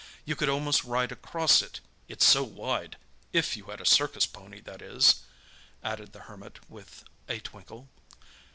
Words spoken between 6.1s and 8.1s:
the Hermit with a twinkle.